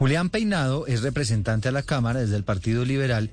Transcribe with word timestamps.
Julián 0.00 0.30
Peinado 0.30 0.86
es 0.86 1.02
representante 1.02 1.68
a 1.68 1.72
la 1.72 1.82
Cámara 1.82 2.20
desde 2.20 2.34
el 2.34 2.42
Partido 2.42 2.86
Liberal 2.86 3.28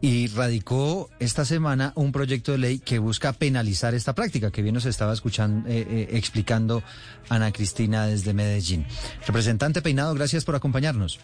y 0.00 0.26
radicó 0.26 1.08
esta 1.20 1.44
semana 1.44 1.92
un 1.94 2.10
proyecto 2.10 2.50
de 2.50 2.58
ley 2.58 2.78
que 2.80 2.98
busca 2.98 3.32
penalizar 3.32 3.94
esta 3.94 4.12
práctica, 4.12 4.50
que 4.50 4.60
bien 4.60 4.74
nos 4.74 4.86
estaba 4.86 5.12
escuchando, 5.12 5.68
eh, 5.68 5.86
eh, 5.88 6.08
explicando 6.14 6.82
Ana 7.28 7.52
Cristina 7.52 8.06
desde 8.06 8.34
Medellín. 8.34 8.86
Representante 9.24 9.80
Peinado, 9.80 10.12
gracias 10.14 10.44
por 10.44 10.56
acompañarnos. 10.56 11.20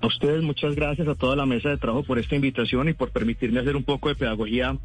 A 0.00 0.06
ustedes 0.06 0.42
muchas 0.42 0.74
gracias 0.74 1.08
a 1.08 1.14
toda 1.14 1.36
la 1.36 1.44
mesa 1.44 1.68
de 1.68 1.76
trabajo 1.76 2.04
por 2.04 2.18
esta 2.18 2.36
invitación 2.36 2.88
y 2.88 2.94
por 2.94 3.10
permitirme 3.10 3.60
hacer 3.60 3.76
un 3.76 3.84
poco 3.84 4.08
de 4.08 4.14
pedagogía 4.14 4.78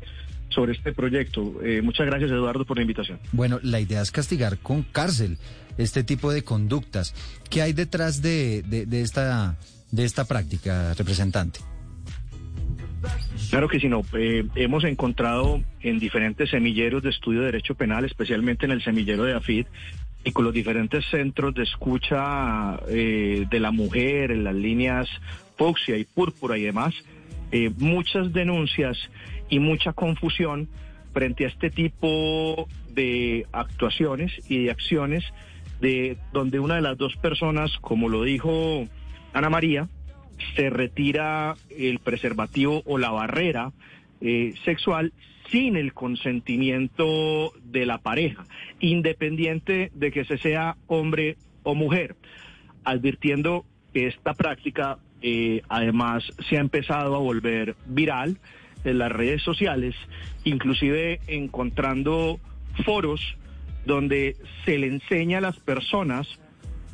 sobre 0.54 0.74
este 0.74 0.94
proyecto. 0.94 1.62
Eh, 1.64 1.82
muchas 1.82 2.06
gracias 2.06 2.32
Eduardo 2.32 2.66
por 2.66 2.78
la 2.78 2.84
invitación. 2.84 3.20
Bueno, 3.32 3.60
la 3.64 3.80
idea 3.80 4.02
es 4.02 4.12
castigar 4.12 4.58
con 4.60 4.84
cárcel 4.84 5.38
este 5.78 6.04
tipo 6.04 6.32
de 6.32 6.44
conductas. 6.44 7.14
¿Qué 7.50 7.62
hay 7.62 7.74
detrás 7.74 8.22
de, 8.22 8.62
de 8.64 9.02
esta, 9.02 9.58
de 9.92 10.06
esta 10.06 10.26
práctica, 10.26 10.94
representante? 10.94 11.60
Claro 13.50 13.68
que 13.68 13.80
sí, 13.80 13.88
no. 13.88 14.02
Eh, 14.14 14.46
hemos 14.56 14.84
encontrado 14.84 15.62
en 15.82 16.00
diferentes 16.00 16.50
semilleros 16.50 17.04
de 17.04 17.10
estudio 17.10 17.42
de 17.42 17.48
derecho 17.48 17.76
penal, 17.76 18.06
especialmente 18.06 18.66
en 18.66 18.72
el 18.72 18.84
semillero 18.84 19.24
de 19.24 19.34
AFID, 19.34 19.68
y 20.24 20.32
con 20.32 20.46
los 20.46 20.54
diferentes 20.54 21.06
centros 21.12 21.54
de 21.54 21.64
escucha 21.64 22.80
eh, 22.88 23.46
de 23.50 23.60
la 23.60 23.72
mujer, 23.72 24.32
en 24.32 24.44
las 24.44 24.56
líneas 24.56 25.08
Foxia 25.58 25.98
y 25.98 26.06
Púrpura 26.06 26.58
y 26.58 26.64
demás, 26.64 26.96
eh, 27.56 27.72
muchas 27.78 28.34
denuncias 28.34 28.98
y 29.48 29.60
mucha 29.60 29.94
confusión 29.94 30.68
frente 31.14 31.46
a 31.46 31.50
este 31.50 31.70
tipo 31.70 32.68
de 32.90 33.46
actuaciones 33.52 34.32
y 34.50 34.64
de 34.64 34.72
acciones 34.72 35.24
de 35.80 36.18
donde 36.32 36.60
una 36.60 36.78
de 36.78 36.82
las 36.82 36.98
dos 36.98 37.16
personas, 37.18 37.78
como 37.78 38.10
lo 38.10 38.24
dijo 38.24 38.88
Ana 39.34 39.52
María, 39.52 39.88
se 40.56 40.72
retira 40.72 41.54
el 41.70 42.00
preservativo 42.00 42.82
o 42.86 42.98
la 42.98 43.12
barrera 43.12 43.72
eh, 44.20 44.56
sexual 44.66 45.14
sin 45.52 45.76
el 45.76 45.94
consentimiento 45.94 47.54
de 47.66 47.86
la 47.86 48.00
pareja, 48.00 48.46
independiente 48.80 49.92
de 49.94 50.12
que 50.12 50.26
se 50.26 50.40
sea 50.40 50.76
hombre 50.88 51.38
o 51.62 51.76
mujer, 51.76 52.16
advirtiendo 52.84 53.64
que 53.94 54.08
esta 54.08 54.34
práctica 54.34 54.98
eh, 55.24 55.62
además 55.70 56.24
se 56.50 56.58
ha 56.58 56.60
empezado 56.60 57.16
a 57.16 57.20
volver 57.20 57.76
viral 57.86 58.38
en 58.84 58.98
las 58.98 59.12
redes 59.12 59.42
sociales, 59.42 59.96
inclusive 60.44 61.22
encontrando 61.28 62.40
foros 62.86 63.38
donde 63.86 64.36
se 64.66 64.78
le 64.78 64.88
enseña 64.88 65.38
a 65.40 65.42
las 65.42 65.60
personas 65.60 66.28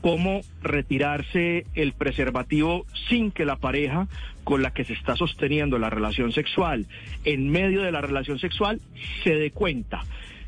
cómo 0.01 0.41
retirarse 0.61 1.65
el 1.73 1.93
preservativo 1.93 2.85
sin 3.09 3.31
que 3.31 3.45
la 3.45 3.57
pareja 3.57 4.07
con 4.43 4.61
la 4.61 4.71
que 4.71 4.85
se 4.85 4.93
está 4.93 5.15
sosteniendo 5.15 5.77
la 5.77 5.89
relación 5.89 6.31
sexual 6.31 6.85
en 7.25 7.49
medio 7.49 7.81
de 7.81 7.91
la 7.91 8.01
relación 8.01 8.39
sexual 8.39 8.79
se 9.23 9.35
dé 9.35 9.51
cuenta. 9.51 10.03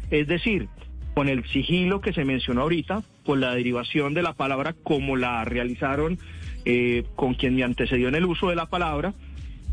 Es 0.09 0.27
decir, 0.27 0.67
con 1.13 1.27
el 1.29 1.45
sigilo 1.49 1.99
que 1.99 2.13
se 2.13 2.25
mencionó 2.25 2.61
ahorita, 2.61 3.03
con 3.25 3.41
la 3.41 3.53
derivación 3.53 4.13
de 4.13 4.21
la 4.21 4.33
palabra 4.33 4.73
como 4.83 5.17
la 5.17 5.43
realizaron 5.43 6.17
eh, 6.65 7.03
con 7.15 7.33
quien 7.33 7.55
me 7.55 7.63
antecedió 7.63 8.07
en 8.07 8.15
el 8.15 8.25
uso 8.25 8.49
de 8.49 8.55
la 8.55 8.67
palabra, 8.67 9.13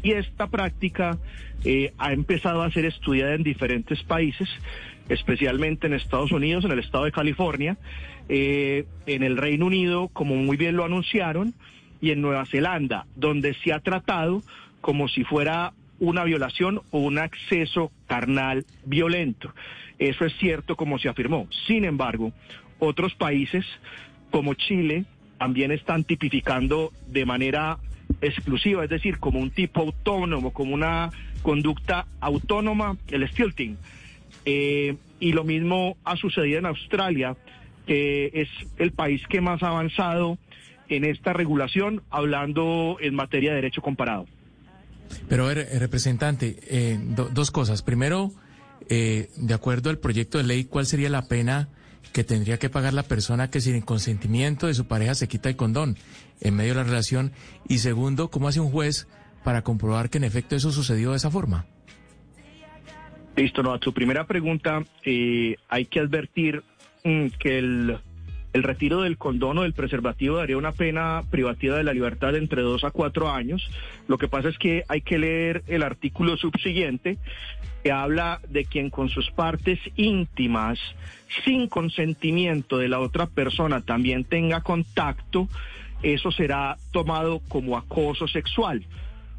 y 0.02 0.12
esta 0.12 0.46
práctica 0.46 1.18
eh, 1.64 1.92
ha 1.98 2.12
empezado 2.12 2.62
a 2.62 2.70
ser 2.70 2.84
estudiada 2.84 3.34
en 3.34 3.42
diferentes 3.42 4.02
países, 4.02 4.48
especialmente 5.08 5.86
en 5.86 5.94
Estados 5.94 6.32
Unidos, 6.32 6.64
en 6.64 6.72
el 6.72 6.78
estado 6.78 7.04
de 7.04 7.12
California, 7.12 7.76
eh, 8.28 8.86
en 9.06 9.22
el 9.22 9.36
Reino 9.36 9.66
Unido, 9.66 10.08
como 10.08 10.36
muy 10.36 10.56
bien 10.56 10.76
lo 10.76 10.84
anunciaron, 10.84 11.54
y 12.00 12.10
en 12.10 12.20
Nueva 12.20 12.46
Zelanda, 12.46 13.06
donde 13.16 13.54
se 13.54 13.72
ha 13.72 13.80
tratado 13.80 14.42
como 14.80 15.08
si 15.08 15.24
fuera 15.24 15.72
una 15.98 16.22
violación 16.24 16.80
o 16.90 17.00
un 17.00 17.18
acceso 17.18 17.90
carnal 18.06 18.64
violento. 18.84 19.52
Eso 19.98 20.24
es 20.24 20.32
cierto 20.38 20.76
como 20.76 20.98
se 20.98 21.08
afirmó. 21.08 21.48
Sin 21.66 21.84
embargo, 21.84 22.32
otros 22.78 23.14
países 23.14 23.64
como 24.30 24.54
Chile 24.54 25.06
también 25.38 25.72
están 25.72 26.04
tipificando 26.04 26.92
de 27.06 27.24
manera 27.24 27.78
exclusiva, 28.20 28.84
es 28.84 28.90
decir, 28.90 29.18
como 29.18 29.38
un 29.38 29.50
tipo 29.50 29.80
autónomo, 29.80 30.52
como 30.52 30.74
una 30.74 31.10
conducta 31.42 32.06
autónoma, 32.20 32.96
el 33.08 33.28
stilting. 33.28 33.76
Eh, 34.44 34.96
y 35.20 35.32
lo 35.32 35.44
mismo 35.44 35.96
ha 36.04 36.16
sucedido 36.16 36.58
en 36.58 36.66
Australia, 36.66 37.36
que 37.86 38.30
es 38.34 38.48
el 38.78 38.92
país 38.92 39.22
que 39.28 39.40
más 39.40 39.62
ha 39.62 39.68
avanzado 39.68 40.38
en 40.88 41.04
esta 41.04 41.32
regulación, 41.32 42.02
hablando 42.10 42.96
en 43.00 43.14
materia 43.14 43.50
de 43.50 43.56
derecho 43.56 43.82
comparado. 43.82 44.26
Pero, 45.28 45.48
representante, 45.52 46.56
eh, 46.68 46.98
dos 47.32 47.50
cosas. 47.50 47.82
Primero, 47.82 48.32
eh, 48.88 49.28
de 49.36 49.54
acuerdo 49.54 49.90
al 49.90 49.98
proyecto 49.98 50.38
de 50.38 50.44
ley, 50.44 50.64
¿cuál 50.64 50.86
sería 50.86 51.08
la 51.08 51.28
pena 51.28 51.68
que 52.12 52.24
tendría 52.24 52.58
que 52.58 52.70
pagar 52.70 52.94
la 52.94 53.02
persona 53.02 53.50
que 53.50 53.60
sin 53.60 53.80
consentimiento 53.80 54.66
de 54.66 54.74
su 54.74 54.86
pareja 54.86 55.14
se 55.14 55.28
quita 55.28 55.48
el 55.48 55.56
condón 55.56 55.96
en 56.40 56.56
medio 56.56 56.74
de 56.74 56.82
la 56.82 56.84
relación? 56.84 57.32
Y 57.68 57.78
segundo, 57.78 58.30
¿cómo 58.30 58.48
hace 58.48 58.60
un 58.60 58.70
juez 58.70 59.08
para 59.44 59.62
comprobar 59.62 60.10
que 60.10 60.18
en 60.18 60.24
efecto 60.24 60.56
eso 60.56 60.72
sucedió 60.72 61.10
de 61.10 61.16
esa 61.16 61.30
forma? 61.30 61.66
Listo, 63.36 63.62
no, 63.62 63.72
a 63.72 63.78
tu 63.78 63.92
primera 63.92 64.26
pregunta, 64.26 64.82
eh, 65.04 65.56
hay 65.68 65.86
que 65.86 66.00
advertir 66.00 66.64
mm, 67.04 67.26
que 67.38 67.58
el, 67.58 67.98
el 68.52 68.62
retiro 68.62 69.02
del 69.02 69.18
condón 69.18 69.58
o 69.58 69.62
del 69.62 69.72
preservativo 69.72 70.36
daría 70.36 70.56
una 70.56 70.72
pena 70.72 71.22
privativa 71.30 71.76
de 71.76 71.84
la 71.84 71.92
libertad 71.92 72.32
de 72.32 72.38
entre 72.38 72.62
dos 72.62 72.84
a 72.84 72.90
cuatro 72.90 73.30
años. 73.30 73.68
Lo 74.06 74.18
que 74.18 74.28
pasa 74.28 74.48
es 74.48 74.58
que 74.58 74.84
hay 74.88 75.02
que 75.02 75.18
leer 75.18 75.62
el 75.66 75.82
artículo 75.82 76.36
subsiguiente 76.36 77.18
que 77.82 77.92
habla 77.92 78.40
de 78.48 78.64
quien 78.64 78.90
con 78.90 79.08
sus 79.08 79.30
partes 79.30 79.78
íntimas, 79.96 80.78
sin 81.44 81.68
consentimiento 81.68 82.78
de 82.78 82.88
la 82.88 82.98
otra 82.98 83.26
persona, 83.26 83.82
también 83.82 84.24
tenga 84.24 84.62
contacto, 84.62 85.48
eso 86.02 86.32
será 86.32 86.76
tomado 86.92 87.40
como 87.48 87.76
acoso 87.76 88.26
sexual 88.26 88.84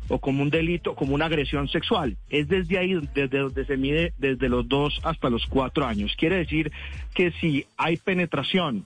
o 0.10 0.20
como 0.20 0.44
un 0.44 0.50
delito, 0.50 0.96
como 0.96 1.16
una 1.16 1.26
agresión 1.26 1.70
sexual. 1.70 2.18
Es 2.30 2.48
desde 2.48 2.78
ahí, 2.78 3.00
desde 3.14 3.38
donde 3.38 3.66
se 3.66 3.78
mide 3.78 4.14
desde 4.18 4.50
los 4.50 4.68
dos 4.68 5.00
hasta 5.04 5.30
los 5.30 5.46
cuatro 5.46 5.86
años. 5.86 6.16
Quiere 6.18 6.38
decir 6.38 6.72
que 7.14 7.32
si 7.40 7.66
hay 7.78 7.98
penetración 7.98 8.86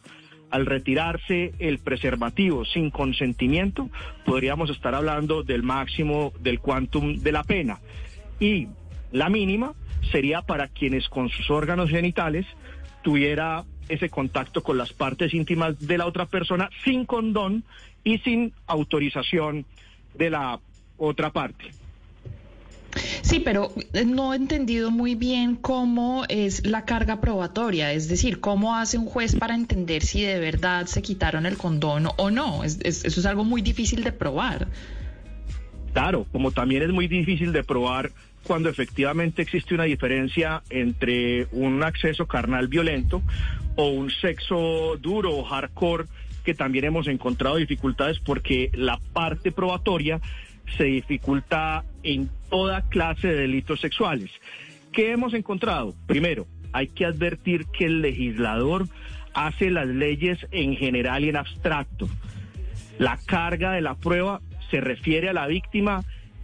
al 0.51 0.67
retirarse 0.67 1.53
el 1.57 1.79
preservativo 1.79 2.63
sin 2.66 2.91
consentimiento, 2.91 3.89
podríamos 4.25 4.69
estar 4.69 4.94
hablando 4.94 5.41
del 5.41 5.63
máximo 5.63 6.31
del 6.41 6.59
quantum 6.59 7.16
de 7.16 7.31
la 7.31 7.44
pena. 7.44 7.79
Y 8.39 8.67
la 9.12 9.29
mínima 9.29 9.73
sería 10.12 10.41
para 10.41 10.67
quienes 10.67 11.09
con 11.09 11.29
sus 11.29 11.50
órganos 11.50 11.89
genitales 11.89 12.45
tuviera 13.01 13.63
ese 13.89 14.09
contacto 14.09 14.63
con 14.63 14.78
las 14.78 14.94
partes 14.94 15.33
íntimas 15.33 15.79
de 15.79 15.97
la 15.97 16.06
otra 16.06 16.25
persona 16.25 16.69
sin 16.83 17.06
condón 17.06 17.63
y 18.03 18.19
sin 18.19 18.53
autorización 18.67 19.66
de 20.16 20.29
la 20.29 20.59
otra 20.98 21.31
parte. 21.31 21.72
Sí, 23.22 23.40
pero 23.40 23.72
no 24.06 24.34
he 24.34 24.38
entendido 24.38 24.92
muy 24.92 25.16
bien 25.16 25.56
cómo 25.56 26.26
es 26.30 26.66
la 26.66 26.86
carga 26.86 27.22
probatoria, 27.22 27.92
es 27.92 28.08
decir, 28.08 28.40
cómo 28.40 28.76
hace 28.76 28.98
un 28.98 29.06
juez 29.06 29.36
para 29.36 29.56
entender 29.56 30.04
si 30.04 30.22
de 30.22 30.40
verdad 30.40 30.86
se 30.86 31.02
quitaron 31.02 31.46
el 31.46 31.58
condón 31.58 32.08
o 32.18 32.30
no. 32.30 32.64
eso 32.64 32.80
es 32.84 33.26
algo 33.26 33.44
muy 33.44 33.62
difícil 33.62 34.04
de 34.04 34.12
probar. 34.12 34.68
Claro, 35.94 36.26
como 36.31 36.52
también 36.52 36.84
es 36.84 36.90
muy 36.90 37.08
difícil 37.08 37.52
de 37.52 37.64
probar 37.64 38.12
cuando 38.44 38.70
efectivamente 38.70 39.42
existe 39.42 39.74
una 39.74 39.86
diferencia 39.86 40.64
entre 40.70 41.48
un 41.52 41.84
acceso 41.84 42.28
carnal 42.28 42.68
violento 42.68 43.22
o 43.75 43.90
un 43.90 44.12
sexo 44.12 44.98
duro 45.00 45.36
o 45.36 45.44
hardcore, 45.44 46.06
que 46.44 46.54
también 46.54 46.86
hemos 46.86 47.08
encontrado 47.08 47.56
dificultades 47.56 48.19
porque 48.19 48.69
la 48.74 49.00
parte 49.13 49.51
probatoria 49.51 50.19
se 50.77 50.86
dificulta 50.86 51.83
en 52.04 52.30
toda 52.50 52.88
clase 52.89 53.27
de 53.27 53.42
delitos 53.42 53.81
sexuales. 53.81 54.31
¿Qué 54.92 55.12
hemos 55.12 55.33
encontrado? 55.33 55.94
Primero, 56.07 56.48
hay 56.71 56.88
que 56.88 57.06
advertir 57.06 57.65
que 57.68 57.86
el 57.86 58.01
legislador 58.01 58.88
hace 59.33 59.71
las 59.71 59.88
leyes 59.88 60.39
en 60.51 60.75
general 60.75 61.24
y 61.24 61.30
en 61.30 61.38
abstracto. 61.38 62.10
La 63.00 63.18
carga 63.25 63.71
de 63.71 63.81
la 63.81 63.95
prueba 63.95 64.42
se 64.69 64.81
refiere 64.81 65.30
a 65.30 65.33
la 65.33 65.48
víctima 65.48 66.04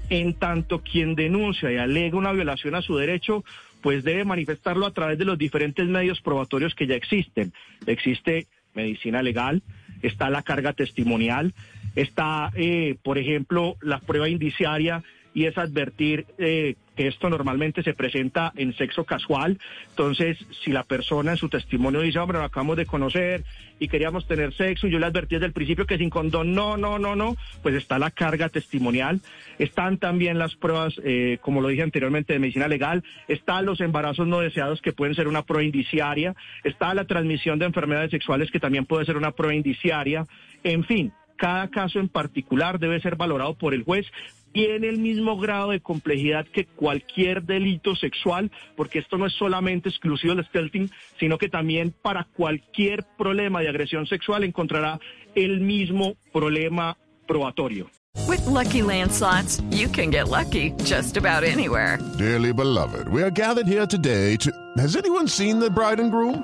en 0.10 0.33
tanto 0.33 0.81
quien 0.81 1.16
denuncia 1.16 1.71
y 1.71 1.77
alega 1.77 2.18
una 2.18 2.31
violación 2.31 2.75
a 2.75 2.81
su 2.81 2.95
derecho, 2.95 3.44
pues 3.81 4.04
debe 4.04 4.25
manifestarlo 4.25 4.86
a 4.86 4.94
través 4.94 5.18
de 5.18 5.25
los 5.25 5.38
diferentes 5.38 5.88
medios 5.88 6.21
probatorios 6.21 6.75
que 6.75 6.88
ya 6.88 6.95
existen. 6.95 7.54
Existe 7.86 8.48
medicina 8.74 9.21
legal, 9.21 9.62
está 10.01 10.30
la 10.30 10.42
carga 10.42 10.74
testimonial, 10.74 11.54
está, 11.95 12.51
eh, 12.56 12.95
por 13.03 13.18
ejemplo, 13.18 13.75
la 13.81 14.00
prueba 14.00 14.30
indiciaria 14.30 15.03
y 15.33 15.45
es 15.45 15.57
advertir 15.57 16.25
eh, 16.38 16.75
que 16.95 17.07
esto 17.07 17.30
normalmente 17.30 17.83
se 17.83 17.94
presenta 17.94 18.51
en 18.57 18.74
sexo 18.74 19.06
casual. 19.06 19.57
Entonces, 19.91 20.38
si 20.63 20.71
la 20.71 20.83
persona 20.83 21.31
en 21.31 21.38
su 21.38 21.47
testimonio 21.47 22.01
dice, 22.01 22.19
hombre, 22.19 22.39
lo 22.39 22.44
acabamos 22.44 22.75
de 22.77 22.86
conocer 22.86 23.44
y 23.80 23.88
queríamos 23.88 24.27
tener 24.27 24.53
sexo, 24.53 24.88
y 24.88 24.91
yo 24.91 25.00
le 25.00 25.06
advertí 25.06 25.36
desde 25.36 25.45
el 25.45 25.53
principio 25.53 25.86
que 25.86 25.97
sin 25.97 26.09
condón, 26.09 26.53
no, 26.53 26.75
no, 26.75 27.00
no, 27.00 27.15
no, 27.15 27.38
pues 27.62 27.75
está 27.75 28.00
la 28.00 28.12
carga 28.12 28.50
testimonial. 28.50 29.21
Están 29.59 29.97
también 29.97 30.38
las 30.38 30.56
pruebas, 30.56 31.00
eh, 31.06 31.38
como 31.42 31.62
lo 31.62 31.69
dije 31.69 31.83
anteriormente, 31.83 32.33
de 32.33 32.39
medicina 32.39 32.68
legal. 32.68 33.03
Están 33.30 33.65
los 33.65 33.80
embarazos 33.80 34.27
no 34.27 34.42
deseados 34.42 34.81
que 34.81 34.92
pueden 34.92 35.15
ser 35.15 35.30
una 35.30 35.44
prueba 35.44 35.63
indiciaria. 35.63 36.35
Está 36.65 36.94
la 36.94 37.06
transmisión 37.06 37.59
de 37.59 37.65
enfermedades 37.65 38.12
sexuales 38.12 38.51
que 38.51 38.59
también 38.59 38.85
puede 38.85 39.06
ser 39.06 39.15
una 39.15 39.31
prueba 39.31 39.56
indiciaria. 39.56 40.25
En 40.63 40.83
fin, 40.83 41.13
cada 41.39 41.69
caso 41.69 42.00
en 42.00 42.09
particular 42.09 42.80
debe 42.80 43.01
ser 43.01 43.15
valorado 43.15 43.53
por 43.56 43.74
el 43.74 43.83
juez 43.83 44.06
tiene 44.51 44.89
el 44.89 44.97
mismo 44.97 45.38
grado 45.38 45.71
de 45.71 45.80
complejidad 45.80 46.45
que 46.47 46.65
cualquier 46.65 47.44
delito 47.44 47.95
sexual, 47.95 48.51
porque 48.75 49.00
esto 49.00 49.18
no 49.18 49.25
es 49.25 49.33
solamente 49.33 49.89
exclusivo 49.89 50.36
del 50.36 50.45
stealthing, 50.45 50.89
sino 51.19 51.38
que 51.38 51.50
también 51.50 51.94
para 52.01 52.25
cualquier 52.36 53.06
problema 53.18 53.62
de 53.62 53.69
agresión 53.69 54.07
sexual 54.07 54.44
encontrará 54.44 55.00
el 55.36 55.62
mismo 55.62 56.15
problema 56.33 56.97
probatorio. 57.27 57.89
With 58.27 58.45
lucky 58.47 58.81
landslots, 58.81 59.62
you 59.69 59.88
can 59.88 60.09
get 60.09 60.27
lucky 60.27 60.71
just 60.83 61.15
about 61.15 61.44
anywhere. 61.44 62.00
Dearly 62.18 62.51
beloved, 62.51 63.07
we 63.07 63.21
are 63.24 63.31
gathered 63.31 63.68
here 63.68 63.85
today 63.85 64.35
to. 64.38 64.51
Has 64.77 64.95
anyone 64.95 65.27
seen 65.27 65.59
the 65.59 65.69
bride 65.69 66.00
and 66.00 66.12
groom? 66.12 66.44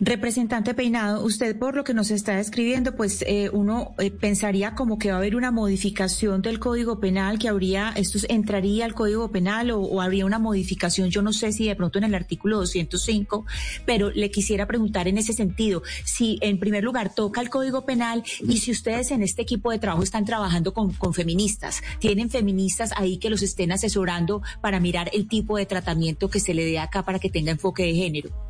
Representante 0.00 0.74
Peinado, 0.74 1.24
usted 1.24 1.58
por 1.58 1.76
lo 1.76 1.84
que 1.84 1.94
nos 1.94 2.10
está 2.10 2.36
describiendo, 2.36 2.96
pues 2.96 3.22
eh, 3.26 3.50
uno 3.52 3.94
eh, 3.98 4.10
pensaría 4.10 4.74
como 4.74 4.98
que 4.98 5.08
va 5.08 5.14
a 5.14 5.18
haber 5.18 5.36
una 5.36 5.50
modificación 5.50 6.42
del 6.42 6.58
Código 6.58 6.98
Penal, 6.98 7.38
que 7.38 7.48
habría, 7.48 7.92
esto 7.96 8.18
entraría 8.28 8.84
al 8.84 8.94
Código 8.94 9.30
Penal 9.30 9.70
o, 9.70 9.80
o, 9.80 10.00
habría 10.00 10.26
una 10.26 10.38
modificación, 10.38 11.10
yo 11.10 11.22
no 11.22 11.32
sé 11.32 11.52
si 11.52 11.68
de 11.68 11.76
pronto 11.76 11.98
en 11.98 12.04
el 12.04 12.14
artículo 12.14 12.58
205, 12.58 13.46
pero 13.86 14.10
le 14.10 14.30
quisiera 14.30 14.66
preguntar 14.66 15.08
en 15.08 15.18
ese 15.18 15.32
sentido, 15.32 15.82
si 16.04 16.38
en 16.40 16.58
primer 16.58 16.82
lugar 16.84 17.14
toca 17.14 17.40
el 17.40 17.50
Código 17.50 17.84
Penal 17.84 18.24
y 18.40 18.58
si 18.58 18.70
ustedes 18.70 19.10
en 19.10 19.22
este 19.22 19.42
equipo 19.42 19.70
de 19.70 19.78
trabajo 19.78 20.02
están 20.02 20.24
trabajando 20.24 20.72
con, 20.72 20.92
con 20.92 21.14
feministas, 21.14 21.82
tienen 21.98 22.30
feministas 22.30 22.90
ahí 22.96 23.18
que 23.18 23.30
los 23.30 23.42
estén 23.42 23.72
asesorando 23.72 24.42
para 24.60 24.80
mirar 24.80 25.10
el 25.12 25.28
tipo 25.28 25.56
de 25.56 25.66
tratamiento 25.66 26.28
que 26.28 26.40
se 26.40 26.54
le 26.54 26.64
dé 26.64 26.78
acá 26.78 27.04
para 27.04 27.18
que 27.18 27.30
tenga 27.30 27.52
enfoque 27.52 27.84
de 27.84 27.94
género. 27.94 28.41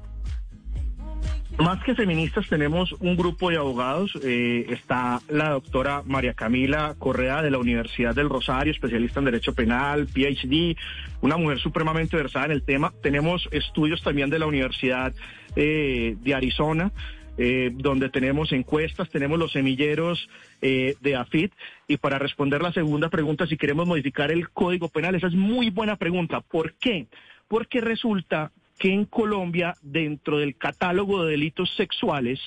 Más 1.58 1.82
que 1.84 1.94
feministas 1.94 2.48
tenemos 2.48 2.92
un 3.00 3.14
grupo 3.14 3.50
de 3.50 3.56
abogados. 3.56 4.18
Eh, 4.24 4.66
está 4.70 5.20
la 5.28 5.50
doctora 5.50 6.02
María 6.06 6.32
Camila 6.34 6.94
Correa 6.98 7.42
de 7.42 7.50
la 7.50 7.58
Universidad 7.58 8.14
del 8.14 8.30
Rosario, 8.30 8.72
especialista 8.72 9.20
en 9.20 9.26
Derecho 9.26 9.54
Penal, 9.54 10.06
PhD, 10.06 10.76
una 11.20 11.36
mujer 11.36 11.58
supremamente 11.58 12.16
versada 12.16 12.46
en 12.46 12.52
el 12.52 12.62
tema. 12.62 12.92
Tenemos 13.02 13.48
estudios 13.52 14.02
también 14.02 14.30
de 14.30 14.38
la 14.38 14.46
Universidad 14.46 15.14
eh, 15.54 16.16
de 16.20 16.34
Arizona. 16.34 16.90
Eh, 17.38 17.70
donde 17.72 18.10
tenemos 18.10 18.52
encuestas, 18.52 19.08
tenemos 19.08 19.38
los 19.38 19.52
semilleros 19.52 20.28
de 20.60 21.16
AFIT. 21.16 21.50
Y 21.88 21.96
para 21.96 22.18
responder 22.18 22.60
la 22.60 22.74
segunda 22.74 23.08
pregunta, 23.08 23.46
si 23.46 23.56
queremos 23.56 23.86
modificar 23.86 24.30
el 24.30 24.50
Código 24.50 24.90
Penal, 24.90 25.14
esa 25.14 25.28
es 25.28 25.34
muy 25.34 25.70
buena 25.70 25.96
pregunta. 25.96 26.42
¿Por 26.42 26.74
qué? 26.74 27.06
Porque 27.48 27.80
resulta 27.80 28.52
que 28.78 28.92
en 28.92 29.04
Colombia, 29.04 29.76
dentro 29.82 30.38
del 30.38 30.56
catálogo 30.56 31.24
de 31.24 31.32
delitos 31.32 31.74
sexuales, 31.76 32.40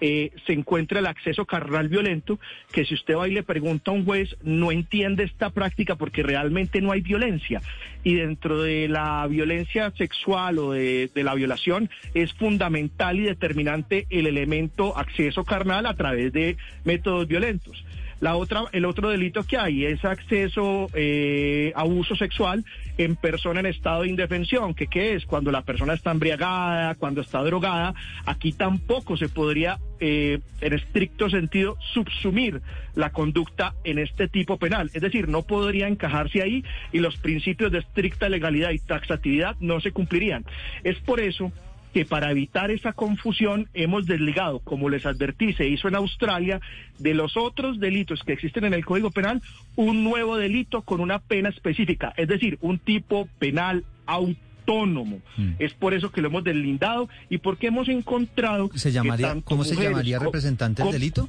eh, 0.00 0.30
se 0.46 0.52
encuentra 0.52 1.00
el 1.00 1.06
acceso 1.06 1.44
carnal 1.44 1.88
violento, 1.88 2.38
que 2.72 2.84
si 2.84 2.94
usted 2.94 3.16
va 3.16 3.26
y 3.26 3.32
le 3.32 3.42
pregunta 3.42 3.90
a 3.90 3.94
un 3.94 4.04
juez, 4.04 4.36
no 4.42 4.70
entiende 4.70 5.24
esta 5.24 5.50
práctica 5.50 5.96
porque 5.96 6.22
realmente 6.22 6.80
no 6.80 6.92
hay 6.92 7.00
violencia. 7.00 7.60
Y 8.04 8.14
dentro 8.14 8.62
de 8.62 8.86
la 8.88 9.26
violencia 9.26 9.90
sexual 9.96 10.58
o 10.58 10.72
de, 10.72 11.10
de 11.12 11.24
la 11.24 11.34
violación 11.34 11.90
es 12.14 12.32
fundamental 12.34 13.18
y 13.18 13.24
determinante 13.24 14.06
el 14.10 14.28
elemento 14.28 14.96
acceso 14.96 15.44
carnal 15.44 15.86
a 15.86 15.94
través 15.94 16.32
de 16.32 16.56
métodos 16.84 17.26
violentos. 17.26 17.84
La 18.20 18.36
otra, 18.36 18.64
el 18.72 18.84
otro 18.84 19.10
delito 19.10 19.44
que 19.44 19.56
hay 19.56 19.84
es 19.84 20.04
acceso 20.04 20.88
eh, 20.94 21.72
abuso 21.76 22.16
sexual 22.16 22.64
en 22.96 23.14
persona 23.14 23.60
en 23.60 23.66
estado 23.66 24.02
de 24.02 24.08
indefensión, 24.08 24.74
que 24.74 24.88
qué 24.88 25.14
es 25.14 25.24
cuando 25.24 25.52
la 25.52 25.62
persona 25.62 25.94
está 25.94 26.10
embriagada, 26.10 26.96
cuando 26.96 27.20
está 27.20 27.42
drogada. 27.42 27.94
Aquí 28.26 28.52
tampoco 28.52 29.16
se 29.16 29.28
podría, 29.28 29.78
eh, 30.00 30.40
en 30.60 30.72
estricto 30.72 31.30
sentido, 31.30 31.76
subsumir 31.92 32.60
la 32.94 33.10
conducta 33.10 33.74
en 33.84 33.98
este 33.98 34.26
tipo 34.26 34.58
penal. 34.58 34.90
Es 34.94 35.02
decir, 35.02 35.28
no 35.28 35.42
podría 35.42 35.86
encajarse 35.86 36.42
ahí 36.42 36.64
y 36.92 36.98
los 36.98 37.16
principios 37.18 37.70
de 37.70 37.78
estricta 37.78 38.28
legalidad 38.28 38.70
y 38.70 38.80
taxatividad 38.80 39.56
no 39.60 39.80
se 39.80 39.92
cumplirían. 39.92 40.44
Es 40.82 40.98
por 40.98 41.20
eso 41.20 41.52
que 41.98 42.04
para 42.04 42.30
evitar 42.30 42.70
esa 42.70 42.92
confusión 42.92 43.68
hemos 43.74 44.06
desligado, 44.06 44.60
como 44.60 44.88
les 44.88 45.04
advertí, 45.04 45.52
se 45.54 45.66
hizo 45.66 45.88
en 45.88 45.96
Australia, 45.96 46.60
de 47.00 47.12
los 47.12 47.36
otros 47.36 47.80
delitos 47.80 48.22
que 48.22 48.34
existen 48.34 48.66
en 48.66 48.72
el 48.72 48.84
Código 48.84 49.10
Penal, 49.10 49.42
un 49.74 50.04
nuevo 50.04 50.36
delito 50.36 50.82
con 50.82 51.00
una 51.00 51.18
pena 51.18 51.48
específica, 51.48 52.14
es 52.16 52.28
decir, 52.28 52.56
un 52.60 52.78
tipo 52.78 53.28
penal 53.40 53.84
autónomo. 54.06 55.18
Mm. 55.36 55.54
Es 55.58 55.74
por 55.74 55.92
eso 55.92 56.12
que 56.12 56.20
lo 56.20 56.28
hemos 56.28 56.44
deslindado 56.44 57.08
y 57.28 57.38
porque 57.38 57.66
hemos 57.66 57.88
encontrado... 57.88 58.70
¿Se 58.76 58.92
llamaría, 58.92 59.36
¿Cómo 59.42 59.64
se 59.64 59.74
llamaría 59.74 60.20
representante 60.20 60.84
del 60.84 60.92
delito? 60.92 61.28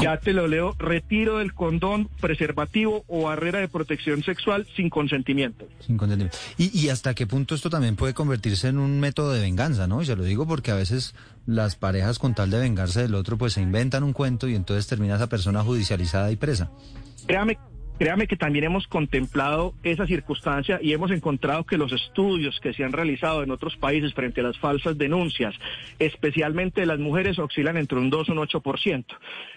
Ya 0.00 0.16
te 0.18 0.32
lo 0.32 0.46
leo, 0.46 0.74
retiro 0.78 1.38
del 1.38 1.54
condón, 1.54 2.08
preservativo 2.20 3.04
o 3.08 3.24
barrera 3.24 3.58
de 3.58 3.68
protección 3.68 4.22
sexual 4.22 4.66
sin 4.76 4.90
consentimiento. 4.90 5.66
Sin 5.80 5.96
consentimiento. 5.96 6.38
¿Y, 6.56 6.76
y 6.78 6.88
hasta 6.90 7.14
qué 7.14 7.26
punto 7.26 7.54
esto 7.54 7.68
también 7.68 7.96
puede 7.96 8.14
convertirse 8.14 8.68
en 8.68 8.78
un 8.78 9.00
método 9.00 9.32
de 9.32 9.40
venganza, 9.40 9.86
no? 9.86 10.00
Y 10.00 10.06
se 10.06 10.14
lo 10.14 10.22
digo 10.22 10.46
porque 10.46 10.70
a 10.70 10.76
veces 10.76 11.14
las 11.46 11.74
parejas 11.74 12.18
con 12.18 12.34
tal 12.34 12.50
de 12.50 12.58
vengarse 12.58 13.02
del 13.02 13.14
otro 13.14 13.38
pues 13.38 13.54
se 13.54 13.62
inventan 13.62 14.04
un 14.04 14.12
cuento 14.12 14.48
y 14.48 14.54
entonces 14.54 14.86
termina 14.86 15.16
esa 15.16 15.28
persona 15.28 15.62
judicializada 15.62 16.30
y 16.30 16.36
presa. 16.36 16.70
Créame 17.26 17.58
Créame 17.98 18.28
que 18.28 18.36
también 18.36 18.64
hemos 18.64 18.86
contemplado 18.86 19.74
esa 19.82 20.06
circunstancia 20.06 20.78
y 20.80 20.92
hemos 20.92 21.10
encontrado 21.10 21.64
que 21.64 21.76
los 21.76 21.92
estudios 21.92 22.60
que 22.60 22.72
se 22.72 22.84
han 22.84 22.92
realizado 22.92 23.42
en 23.42 23.50
otros 23.50 23.76
países 23.76 24.14
frente 24.14 24.40
a 24.40 24.44
las 24.44 24.58
falsas 24.58 24.96
denuncias, 24.96 25.54
especialmente 25.98 26.80
de 26.80 26.86
las 26.86 27.00
mujeres, 27.00 27.40
oscilan 27.40 27.76
entre 27.76 27.98
un 27.98 28.08
2 28.08 28.28
y 28.28 28.30
un 28.30 28.38
8%. 28.38 29.04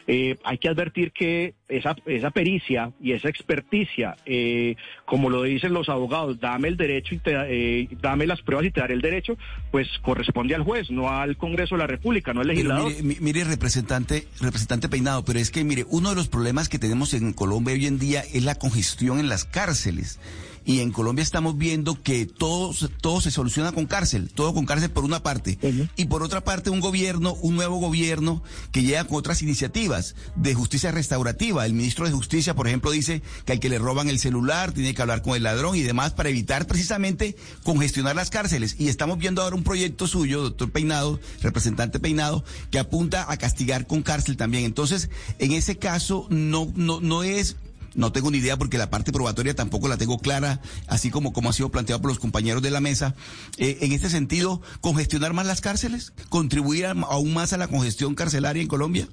Eh, 0.07 0.37
hay 0.43 0.57
que 0.57 0.69
advertir 0.69 1.11
que 1.11 1.53
esa, 1.71 1.95
esa 2.05 2.31
pericia 2.31 2.91
y 3.01 3.13
esa 3.13 3.29
experticia, 3.29 4.15
eh, 4.25 4.75
como 5.05 5.29
lo 5.29 5.43
dicen 5.43 5.73
los 5.73 5.89
abogados, 5.89 6.39
dame 6.39 6.67
el 6.67 6.77
derecho 6.77 7.15
y 7.15 7.19
te, 7.19 7.33
eh, 7.35 7.87
dame 8.01 8.27
las 8.27 8.41
pruebas 8.41 8.65
y 8.65 8.71
te 8.71 8.81
daré 8.81 8.93
el 8.93 9.01
derecho, 9.01 9.37
pues 9.71 9.87
corresponde 10.01 10.53
al 10.53 10.63
juez, 10.63 10.91
no 10.91 11.09
al 11.09 11.37
Congreso 11.37 11.75
de 11.75 11.79
la 11.79 11.87
República, 11.87 12.33
no 12.33 12.41
al 12.41 12.47
legislador. 12.47 12.91
Mire, 13.01 13.17
mire, 13.21 13.43
representante, 13.45 14.27
representante 14.39 14.89
Peinado, 14.89 15.23
pero 15.23 15.39
es 15.39 15.49
que 15.49 15.63
mire, 15.63 15.85
uno 15.89 16.09
de 16.09 16.15
los 16.15 16.27
problemas 16.27 16.69
que 16.69 16.79
tenemos 16.79 17.13
en 17.13 17.33
Colombia 17.33 17.73
hoy 17.73 17.85
en 17.85 17.99
día 17.99 18.21
es 18.33 18.43
la 18.43 18.55
congestión 18.55 19.19
en 19.19 19.29
las 19.29 19.45
cárceles. 19.45 20.19
Y 20.65 20.79
en 20.79 20.91
Colombia 20.91 21.23
estamos 21.23 21.57
viendo 21.57 22.01
que 22.01 22.25
todo, 22.25 22.73
todo 23.01 23.21
se 23.21 23.31
soluciona 23.31 23.71
con 23.71 23.85
cárcel, 23.85 24.29
todo 24.33 24.53
con 24.53 24.65
cárcel 24.65 24.91
por 24.91 25.03
una 25.03 25.23
parte. 25.23 25.57
Uh 25.61 25.67
-huh. 25.67 25.89
Y 25.95 26.05
por 26.05 26.23
otra 26.23 26.43
parte, 26.43 26.69
un 26.69 26.79
gobierno, 26.79 27.33
un 27.35 27.55
nuevo 27.55 27.77
gobierno 27.77 28.43
que 28.71 28.83
llega 28.83 29.05
con 29.05 29.17
otras 29.17 29.41
iniciativas 29.41 30.15
de 30.35 30.53
justicia 30.53 30.91
restaurativa. 30.91 31.65
El 31.65 31.73
ministro 31.73 32.05
de 32.05 32.11
Justicia, 32.11 32.55
por 32.55 32.67
ejemplo, 32.67 32.91
dice 32.91 33.21
que 33.45 33.53
al 33.53 33.59
que 33.59 33.69
le 33.69 33.79
roban 33.79 34.09
el 34.09 34.19
celular 34.19 34.71
tiene 34.71 34.93
que 34.93 35.01
hablar 35.01 35.21
con 35.21 35.35
el 35.35 35.43
ladrón 35.43 35.75
y 35.75 35.81
demás 35.81 36.13
para 36.13 36.29
evitar 36.29 36.67
precisamente 36.67 37.35
congestionar 37.63 38.15
las 38.15 38.29
cárceles. 38.29 38.75
Y 38.79 38.89
estamos 38.89 39.17
viendo 39.17 39.41
ahora 39.41 39.55
un 39.55 39.63
proyecto 39.63 40.07
suyo, 40.07 40.43
doctor 40.43 40.71
Peinado, 40.71 41.19
representante 41.41 41.99
Peinado, 41.99 42.43
que 42.69 42.79
apunta 42.79 43.31
a 43.31 43.37
castigar 43.37 43.87
con 43.87 44.03
cárcel 44.03 44.37
también. 44.37 44.65
Entonces, 44.65 45.09
en 45.39 45.53
ese 45.53 45.77
caso, 45.77 46.27
no, 46.29 46.71
no, 46.75 47.01
no 47.01 47.23
es 47.23 47.57
no 47.95 48.11
tengo 48.11 48.31
ni 48.31 48.37
idea 48.39 48.57
porque 48.57 48.77
la 48.77 48.89
parte 48.89 49.11
probatoria 49.11 49.55
tampoco 49.55 49.87
la 49.87 49.97
tengo 49.97 50.19
clara, 50.19 50.61
así 50.87 51.09
como, 51.09 51.33
como 51.33 51.49
ha 51.49 51.53
sido 51.53 51.69
planteado 51.69 52.01
por 52.01 52.11
los 52.11 52.19
compañeros 52.19 52.61
de 52.61 52.71
la 52.71 52.81
mesa. 52.81 53.15
Eh, 53.57 53.79
en 53.81 53.91
este 53.91 54.09
sentido, 54.09 54.61
¿congestionar 54.81 55.33
más 55.33 55.45
las 55.45 55.61
cárceles? 55.61 56.13
¿Contribuir 56.29 56.85
aún 56.85 57.33
más 57.33 57.53
a 57.53 57.57
la 57.57 57.67
congestión 57.67 58.15
carcelaria 58.15 58.61
en 58.61 58.67
Colombia? 58.67 59.07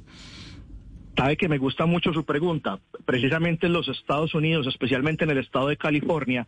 Sabe 1.17 1.37
que 1.37 1.49
me 1.49 1.59
gusta 1.59 1.85
mucho 1.85 2.13
su 2.13 2.25
pregunta. 2.25 2.79
Precisamente 3.05 3.67
en 3.67 3.73
los 3.73 3.89
Estados 3.89 4.35
Unidos, 4.35 4.69
especialmente 4.69 5.25
en 5.25 5.31
el 5.31 5.39
estado 5.39 5.67
de 5.67 5.77
California, 5.77 6.47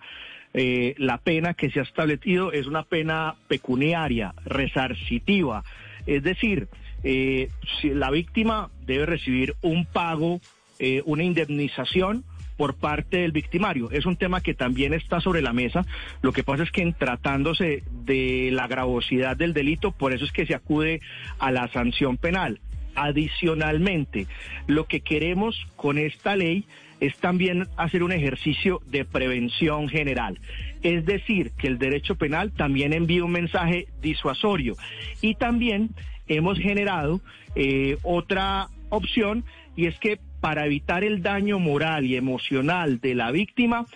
eh, 0.54 0.94
la 0.98 1.18
pena 1.18 1.54
que 1.54 1.70
se 1.70 1.80
ha 1.80 1.82
establecido 1.82 2.52
es 2.52 2.66
una 2.66 2.84
pena 2.84 3.34
pecuniaria, 3.48 4.32
resarcitiva. 4.44 5.64
Es 6.06 6.22
decir, 6.22 6.68
eh, 7.02 7.50
la 7.82 8.10
víctima 8.10 8.70
debe 8.86 9.06
recibir 9.06 9.56
un 9.62 9.86
pago, 9.86 10.40
eh, 10.82 11.02
una 11.04 11.22
indemnización 11.22 12.24
por 12.56 12.74
parte 12.74 13.18
del 13.18 13.32
victimario. 13.32 13.90
Es 13.90 14.06
un 14.06 14.16
tema 14.16 14.40
que 14.40 14.54
también 14.54 14.94
está 14.94 15.20
sobre 15.20 15.42
la 15.42 15.52
mesa. 15.52 15.84
Lo 16.22 16.32
que 16.32 16.42
pasa 16.42 16.62
es 16.62 16.70
que 16.70 16.82
en 16.82 16.94
tratándose 16.94 17.84
de 17.90 18.50
la 18.50 18.66
gravosidad 18.66 19.36
del 19.36 19.52
delito, 19.52 19.92
por 19.92 20.12
eso 20.12 20.24
es 20.24 20.32
que 20.32 20.46
se 20.46 20.54
acude 20.54 21.00
a 21.38 21.50
la 21.50 21.68
sanción 21.68 22.16
penal. 22.16 22.60
Adicionalmente, 22.94 24.26
lo 24.66 24.86
que 24.86 25.00
queremos 25.00 25.66
con 25.76 25.98
esta 25.98 26.34
ley 26.34 26.64
es 27.00 27.16
también 27.18 27.66
hacer 27.76 28.02
un 28.02 28.12
ejercicio 28.12 28.80
de 28.86 29.04
prevención 29.04 29.88
general. 29.88 30.38
Es 30.82 31.04
decir, 31.04 31.52
que 31.58 31.66
el 31.66 31.78
derecho 31.78 32.14
penal 32.14 32.52
también 32.52 32.94
envía 32.94 33.24
un 33.24 33.32
mensaje 33.32 33.86
disuasorio. 34.00 34.76
Y 35.20 35.34
también 35.34 35.90
hemos 36.26 36.58
generado 36.58 37.20
eh, 37.54 37.98
otra 38.02 38.68
opción 38.90 39.44
y 39.76 39.86
es 39.86 39.98
que 39.98 40.18
para 40.40 40.66
evitar 40.66 41.04
el 41.04 41.22
daño 41.22 41.58
moral 41.58 42.06
y 42.06 42.16
emocional 42.16 43.00
de 43.00 43.14
la 43.14 43.30
víctima, 43.30 43.86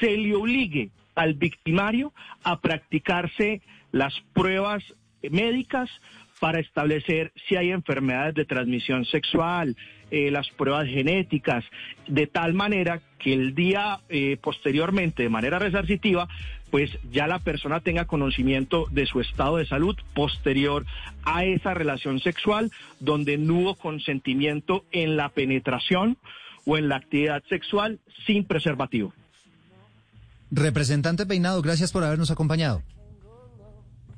se 0.00 0.16
le 0.16 0.34
obligue 0.34 0.90
al 1.14 1.34
victimario 1.34 2.12
a 2.42 2.60
practicarse 2.60 3.60
las 3.92 4.14
pruebas 4.32 4.82
médicas 5.22 5.88
para 6.40 6.58
establecer 6.58 7.32
si 7.46 7.54
hay 7.54 7.70
enfermedades 7.70 8.34
de 8.34 8.44
transmisión 8.44 9.04
sexual, 9.04 9.76
eh, 10.10 10.30
las 10.32 10.48
pruebas 10.50 10.88
genéticas, 10.88 11.64
de 12.08 12.26
tal 12.26 12.52
manera 12.52 13.00
que 13.20 13.32
el 13.32 13.54
día 13.54 14.00
eh, 14.08 14.36
posteriormente, 14.42 15.22
de 15.22 15.28
manera 15.28 15.60
resarcitiva, 15.60 16.26
pues 16.72 16.90
ya 17.12 17.26
la 17.26 17.38
persona 17.38 17.80
tenga 17.80 18.06
conocimiento 18.06 18.86
de 18.90 19.04
su 19.04 19.20
estado 19.20 19.58
de 19.58 19.66
salud 19.66 19.94
posterior 20.14 20.86
a 21.22 21.44
esa 21.44 21.74
relación 21.74 22.18
sexual 22.18 22.70
donde 22.98 23.36
no 23.36 23.58
hubo 23.58 23.74
consentimiento 23.74 24.86
en 24.90 25.18
la 25.18 25.28
penetración 25.28 26.16
o 26.64 26.78
en 26.78 26.88
la 26.88 26.96
actividad 26.96 27.42
sexual 27.50 28.00
sin 28.24 28.44
preservativo. 28.44 29.12
Representante 30.50 31.26
Peinado, 31.26 31.60
gracias 31.60 31.92
por 31.92 32.04
habernos 32.04 32.30
acompañado. 32.30 32.82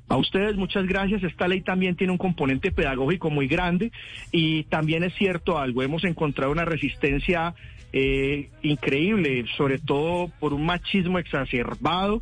A 0.07 0.15
ustedes 0.15 0.55
muchas 0.55 0.85
gracias. 0.85 1.23
Esta 1.23 1.49
ley 1.49 1.59
también 1.59 1.97
tiene 1.97 2.13
un 2.13 2.17
componente 2.17 2.71
pedagógico 2.71 3.29
muy 3.29 3.47
grande 3.47 3.91
y 4.31 4.63
también 4.65 5.03
es 5.03 5.13
cierto 5.15 5.59
algo. 5.59 5.83
Hemos 5.83 6.05
encontrado 6.05 6.53
una 6.53 6.63
resistencia 6.63 7.53
eh, 7.93 8.49
increíble, 8.61 9.45
sobre 9.57 9.79
todo 9.79 10.31
por 10.39 10.53
un 10.53 10.65
machismo 10.65 11.19
exacerbado. 11.19 12.21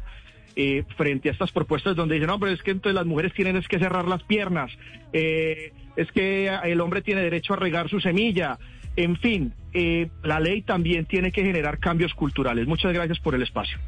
Eh, 0.55 0.83
frente 0.97 1.29
a 1.29 1.31
estas 1.31 1.51
propuestas 1.51 1.95
donde 1.95 2.13
dicen, 2.13 2.27
no, 2.27 2.39
pero 2.39 2.51
es 2.51 2.61
que 2.61 2.69
entonces 2.69 2.93
las 2.93 3.07
mujeres 3.07 3.33
tienen 3.33 3.55
es 3.55 3.67
que 3.67 3.79
cerrar 3.79 4.07
las 4.07 4.21
piernas, 4.21 4.71
eh, 5.11 5.73
es 5.95 6.11
que 6.11 6.47
el 6.65 6.79
hombre 6.79 7.01
tiene 7.01 7.21
derecho 7.21 7.53
a 7.53 7.55
regar 7.55 7.89
su 7.89 7.99
semilla, 7.99 8.59
en 8.95 9.17
fin, 9.17 9.53
eh, 9.73 10.09
la 10.21 10.39
ley 10.39 10.61
también 10.61 11.05
tiene 11.05 11.31
que 11.31 11.41
generar 11.41 11.79
cambios 11.79 12.13
culturales. 12.13 12.67
Muchas 12.67 12.93
gracias 12.93 13.19
por 13.19 13.33
el 13.33 13.41
espacio. 13.41 13.79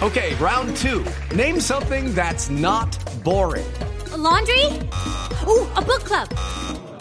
Okay, 0.00 0.34
round 0.40 0.74
two. 0.76 1.02
Name 1.36 1.60
something 1.60 2.14
that's 2.14 2.48
not 2.48 2.96
boring. 3.22 3.66
A 4.12 4.16
laundry? 4.16 4.64
Ooh, 5.46 5.66
a 5.76 5.82
book 5.82 6.04
club. 6.04 6.28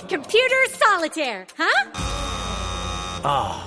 Computer 0.10 0.68
solitaire, 0.70 1.46
huh? 1.58 1.92
Ah, 3.24 3.67